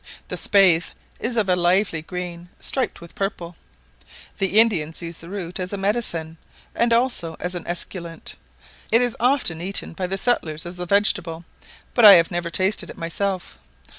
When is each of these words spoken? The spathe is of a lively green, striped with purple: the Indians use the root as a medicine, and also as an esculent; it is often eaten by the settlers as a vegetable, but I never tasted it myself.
The 0.29 0.35
spathe 0.35 0.85
is 1.19 1.35
of 1.37 1.47
a 1.47 1.55
lively 1.55 2.01
green, 2.01 2.49
striped 2.59 3.01
with 3.01 3.13
purple: 3.13 3.55
the 4.39 4.59
Indians 4.59 5.03
use 5.03 5.19
the 5.19 5.29
root 5.29 5.59
as 5.59 5.73
a 5.73 5.77
medicine, 5.77 6.39
and 6.73 6.91
also 6.91 7.35
as 7.39 7.53
an 7.53 7.67
esculent; 7.67 8.35
it 8.91 9.03
is 9.03 9.15
often 9.19 9.61
eaten 9.61 9.93
by 9.93 10.07
the 10.07 10.17
settlers 10.17 10.65
as 10.65 10.79
a 10.79 10.87
vegetable, 10.87 11.45
but 11.93 12.03
I 12.03 12.23
never 12.31 12.49
tasted 12.49 12.89
it 12.89 12.97
myself. 12.97 13.59